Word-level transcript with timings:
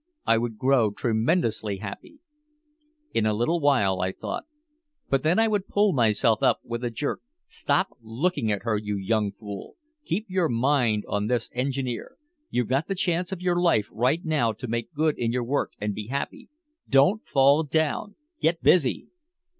I 0.25 0.39
would 0.39 0.57
grow 0.57 0.89
tremendously 0.89 1.77
happy. 1.77 2.17
"In 3.13 3.27
a 3.27 3.35
little 3.35 3.59
while," 3.59 4.01
I 4.01 4.11
thought. 4.11 4.45
But 5.09 5.21
then 5.21 5.37
I 5.37 5.47
would 5.47 5.67
pull 5.67 5.93
myself 5.93 6.41
up 6.41 6.59
with 6.63 6.83
a 6.83 6.89
jerk: 6.89 7.21
"Stop 7.45 7.89
looking 8.01 8.51
at 8.51 8.63
her, 8.63 8.77
you 8.77 8.97
young 8.97 9.31
fool, 9.31 9.75
keep 10.03 10.25
your 10.27 10.49
mind 10.49 11.03
on 11.07 11.27
this 11.27 11.51
engineer. 11.53 12.15
You've 12.49 12.69
got 12.69 12.87
the 12.87 12.95
chance 12.95 13.31
of 13.31 13.43
your 13.43 13.61
life 13.61 13.89
right 13.91 14.25
now 14.25 14.53
to 14.53 14.67
make 14.67 14.91
good 14.95 15.19
in 15.19 15.31
your 15.31 15.43
work 15.43 15.69
and 15.79 15.93
be 15.93 16.07
happy. 16.07 16.49
Don't 16.89 17.23
fall 17.23 17.61
down! 17.61 18.15
Get 18.39 18.63
busy!" 18.63 19.05